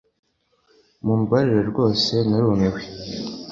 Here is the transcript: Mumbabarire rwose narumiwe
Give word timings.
Mumbabarire 1.05 1.61
rwose 1.71 2.13
narumiwe 2.29 2.81